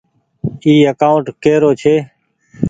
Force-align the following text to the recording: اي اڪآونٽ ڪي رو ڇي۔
اي 0.63 0.73
اڪآونٽ 0.91 1.25
ڪي 1.43 1.53
رو 1.61 1.71
ڇي۔ 1.81 1.95